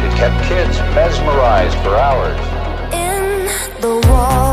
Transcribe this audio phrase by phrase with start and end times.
[0.00, 2.38] It kept kids mesmerized for hours.
[2.92, 4.47] In the wall.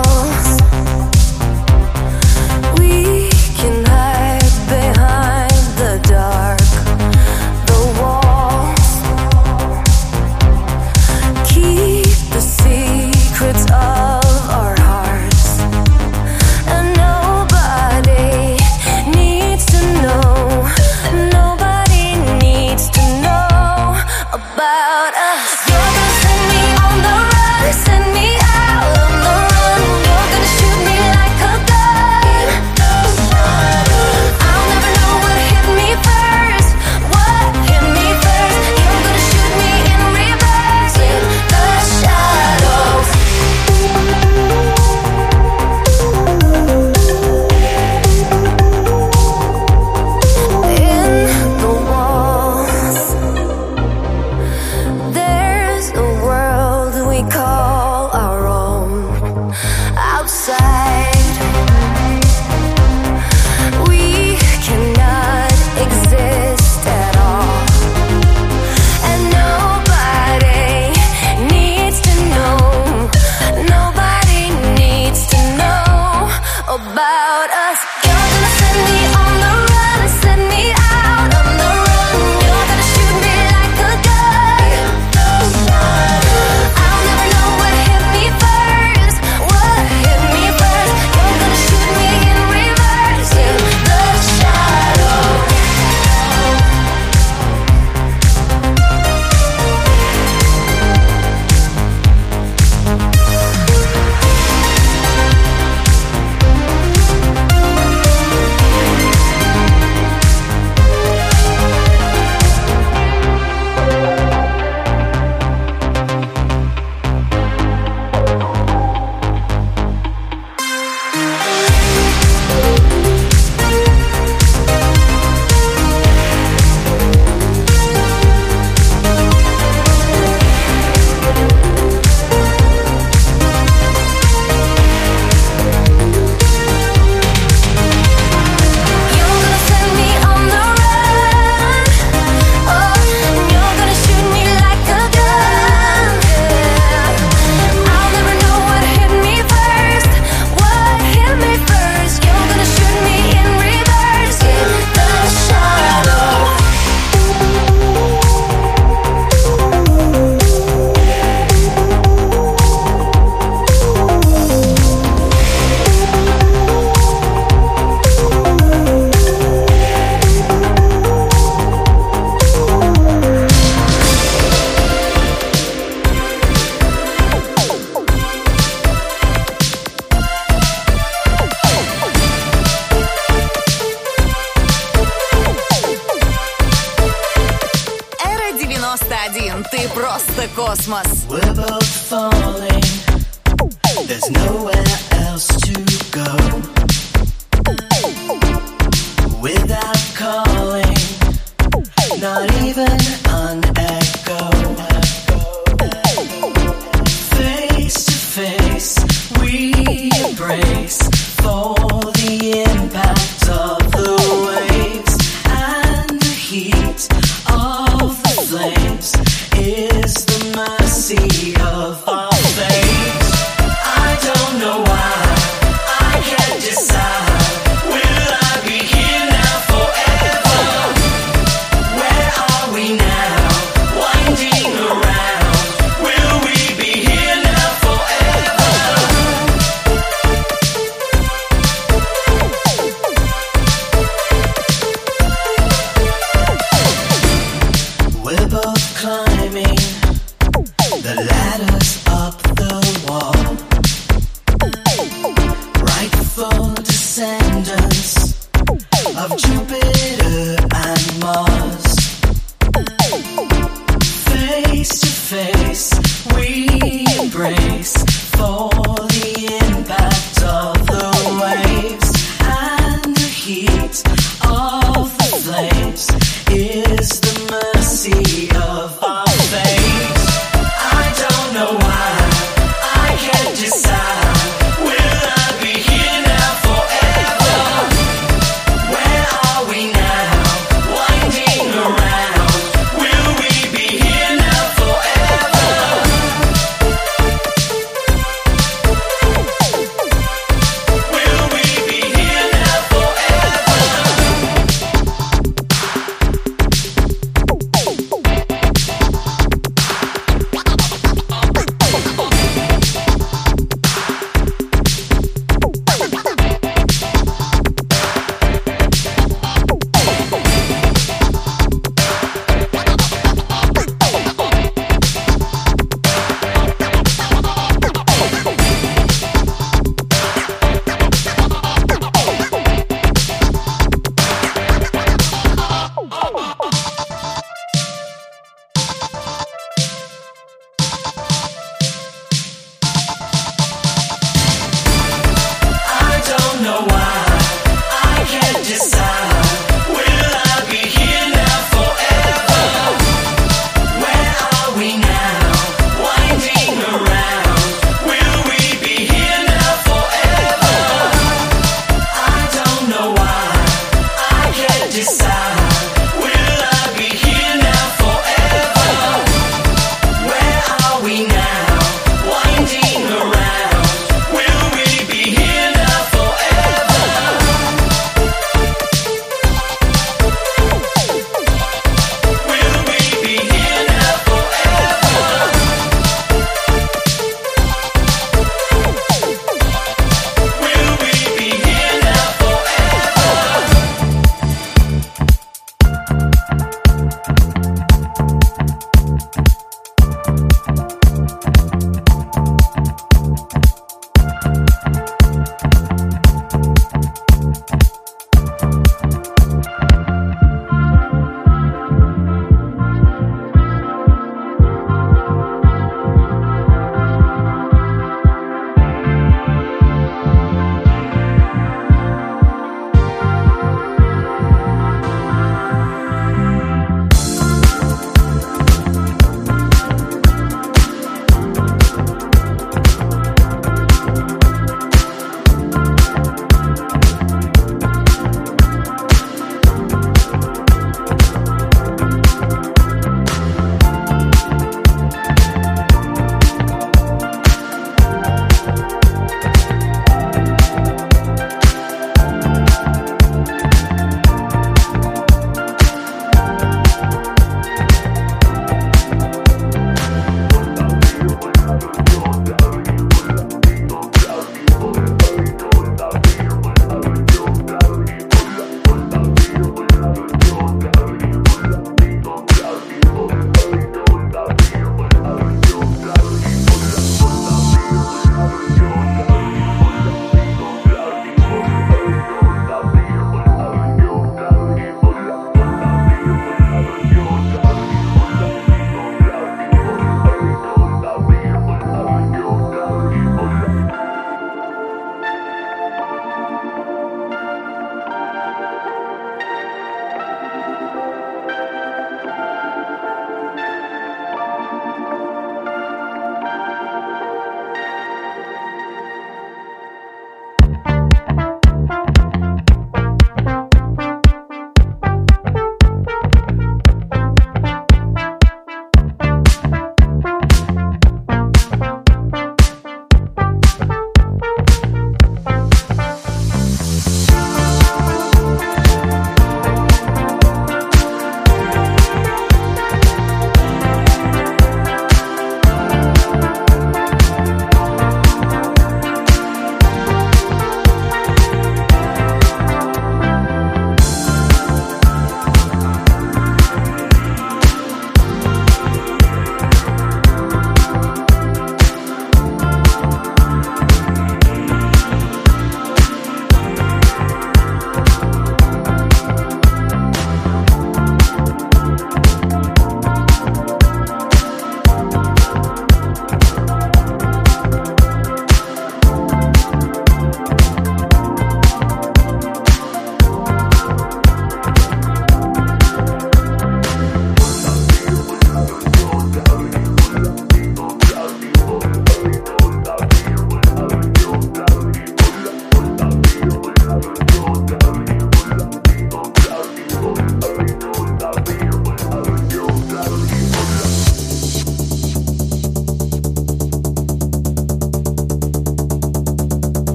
[60.45, 60.74] side.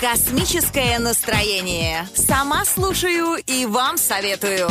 [0.00, 2.08] Космическое настроение.
[2.14, 4.70] Сама слушаю и вам советую.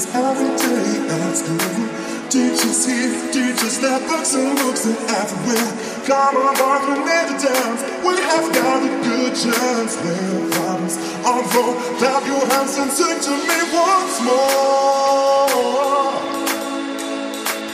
[0.00, 1.88] is every day at school,
[2.30, 5.70] Teachers here, teachers there, books and books and everywhere.
[6.06, 7.82] Come on, boys, we need to dance.
[8.06, 9.96] We have got a good chance.
[9.96, 10.94] There comes
[11.26, 11.76] on road.
[11.98, 15.50] Clap your hands and sing to me once more.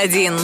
[0.03, 0.42] один.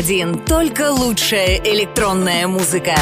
[0.00, 0.44] 91.
[0.44, 2.94] Только лучшая электронная музыка.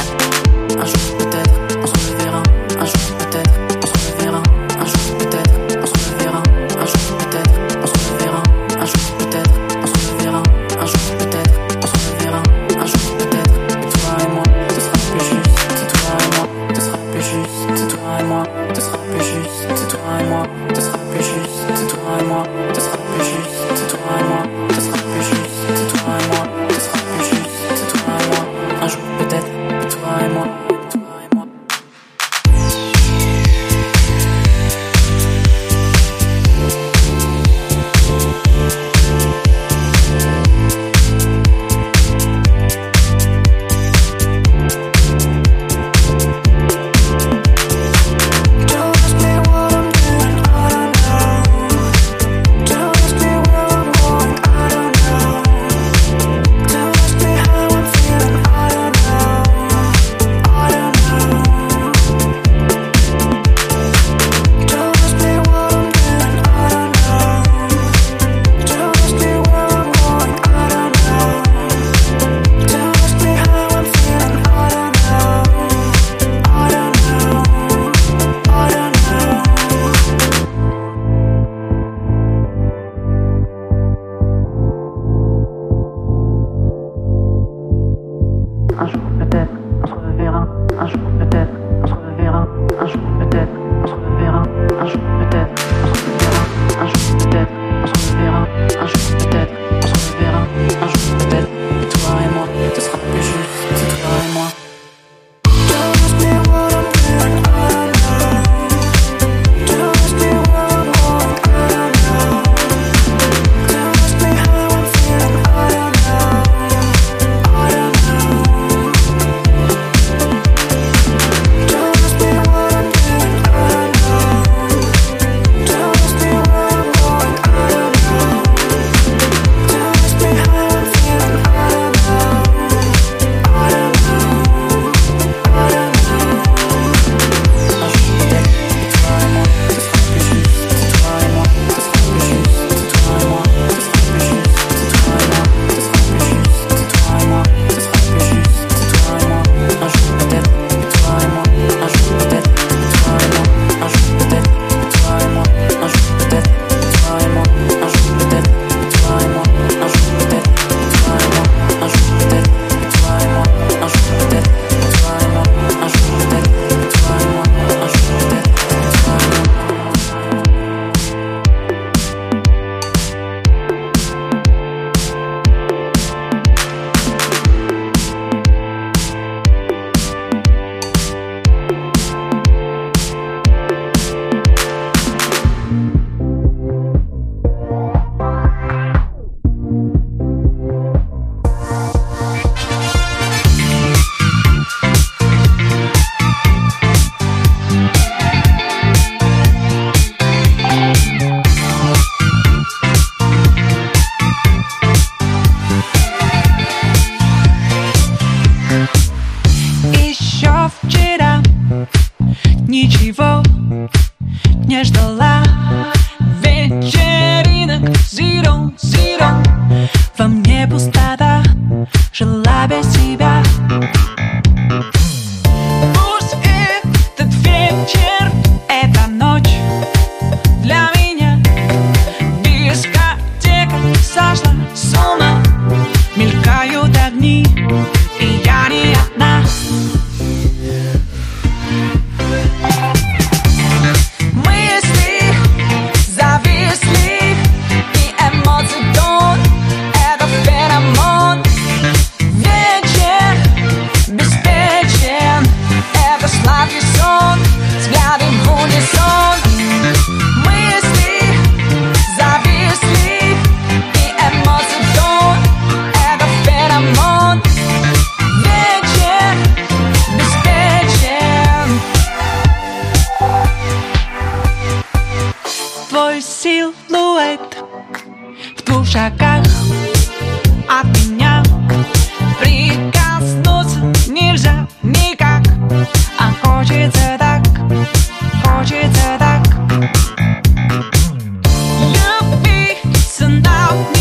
[293.21, 293.95] and out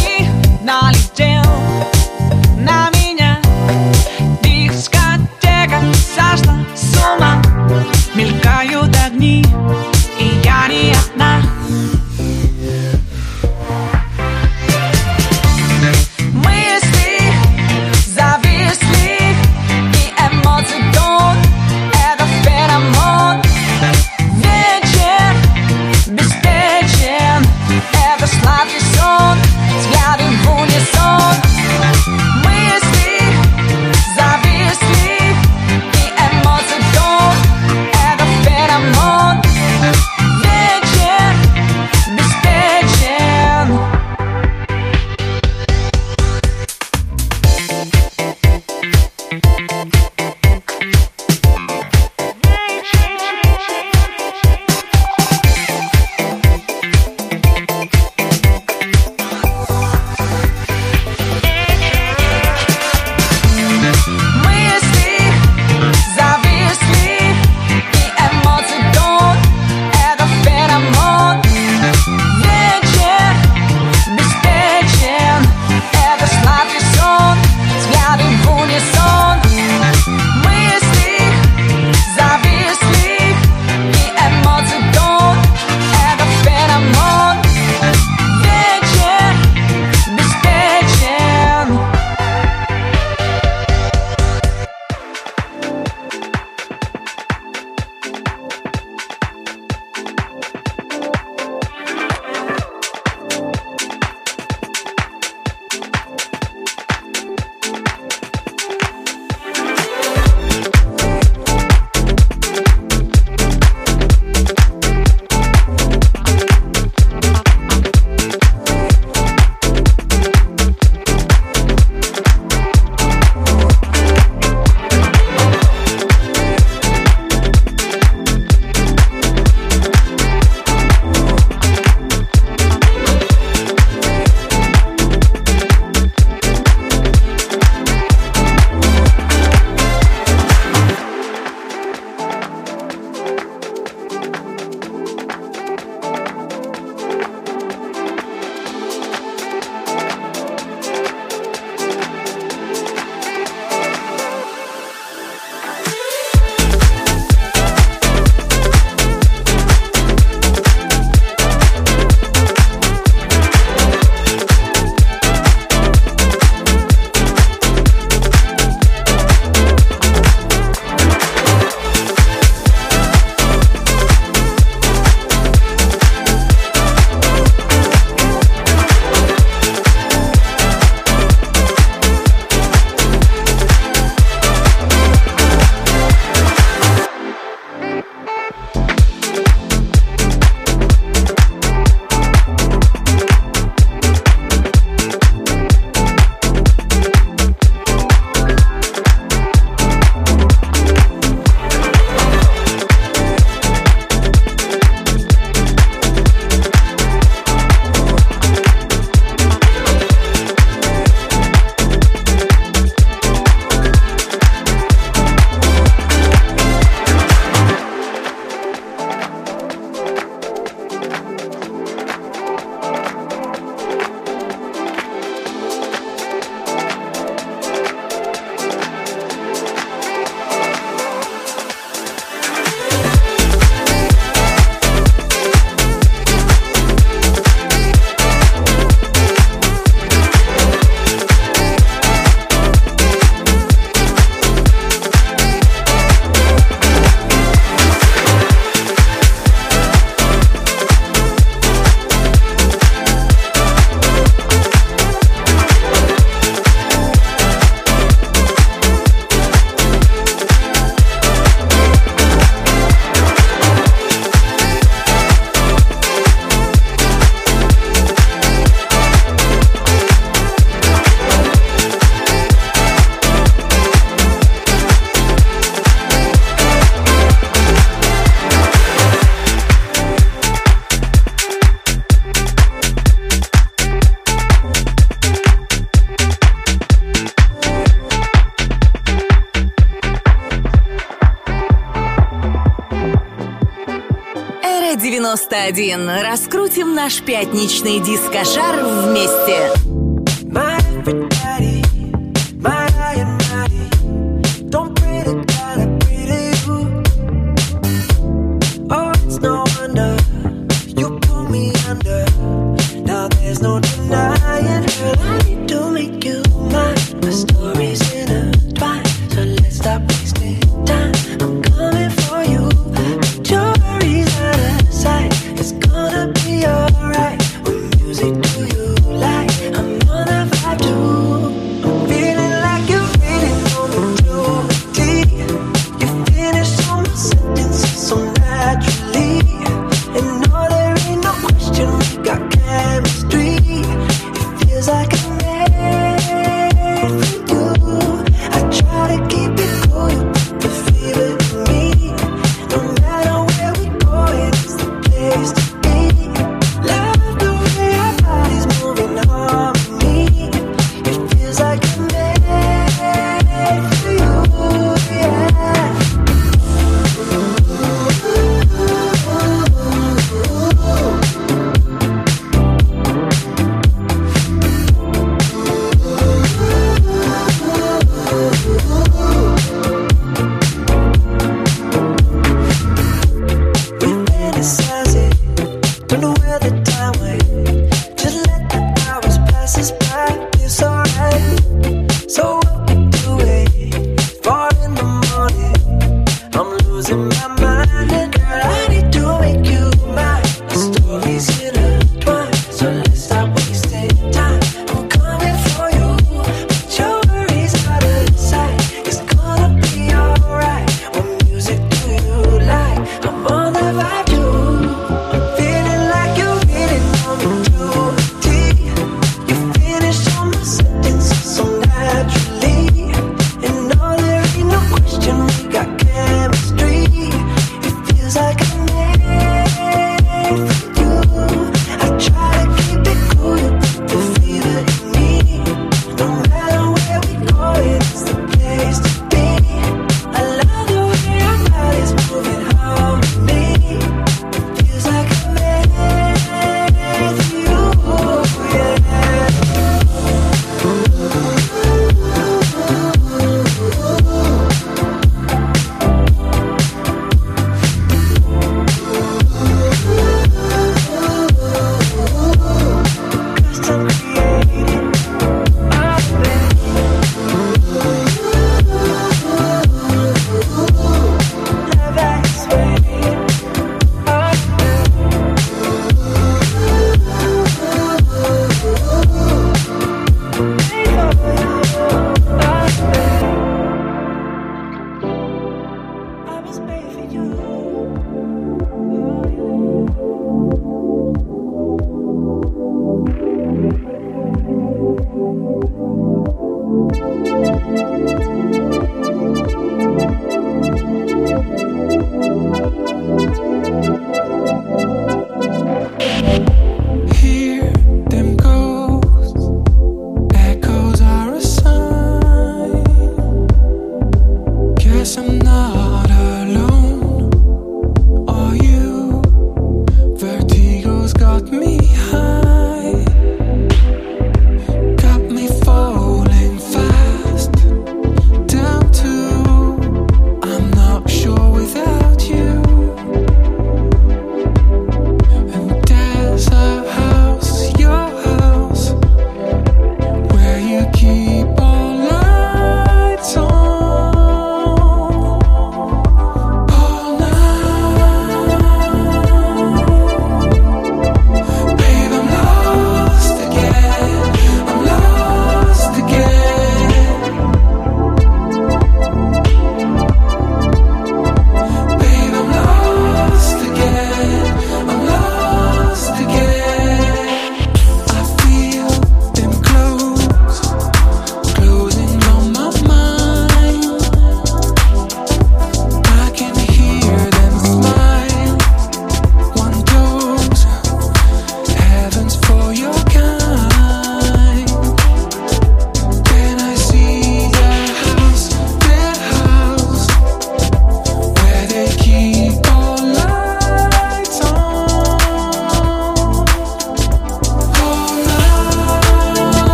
[295.56, 296.22] 91.
[296.22, 299.85] Раскрутим наш пятничный дискошар вместе.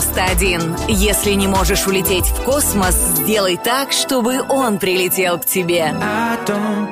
[0.00, 0.76] 91.
[0.88, 5.92] Если не можешь улететь в космос, сделай так, чтобы он прилетел к тебе.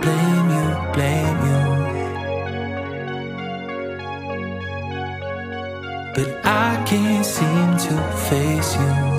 [0.01, 1.63] blame you, blame you.
[6.17, 7.95] But I can't seem to
[8.29, 9.16] face you.